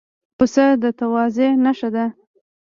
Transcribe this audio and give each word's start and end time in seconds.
پسه 0.37 0.65
د 0.81 0.83
تواضع 0.99 1.49
نښه 1.63 1.89
ده. 1.95 2.05